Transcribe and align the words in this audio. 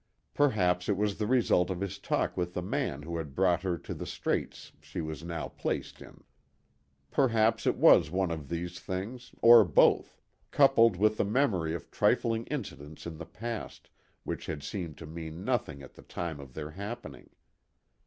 Perhaps 0.33 0.89
it 0.89 0.97
was 0.97 1.19
the 1.19 1.27
result 1.27 1.69
of 1.69 1.79
his 1.79 1.99
talk 1.99 2.35
with 2.35 2.55
the 2.55 2.63
man 2.63 3.03
who 3.03 3.17
had 3.17 3.35
brought 3.35 3.61
her 3.61 3.77
to 3.77 3.93
the 3.93 4.07
straits 4.07 4.71
she 4.81 4.99
was 4.99 5.23
now 5.23 5.47
placed 5.49 6.01
in. 6.01 6.23
Perhaps 7.11 7.67
it 7.67 7.75
was 7.75 8.09
one 8.09 8.31
of 8.31 8.49
these 8.49 8.79
things, 8.79 9.35
or 9.43 9.63
both, 9.63 10.19
coupled 10.49 10.95
with 10.97 11.17
the 11.17 11.23
memory 11.23 11.75
of 11.75 11.91
trifling 11.91 12.47
incidents 12.47 13.05
in 13.05 13.19
the 13.19 13.27
past, 13.27 13.91
which 14.23 14.47
had 14.47 14.63
seemed 14.63 14.97
to 14.97 15.05
mean 15.05 15.45
nothing 15.45 15.83
at 15.83 15.93
the 15.93 16.01
time 16.01 16.39
of 16.39 16.55
their 16.55 16.71
happening. 16.71 17.29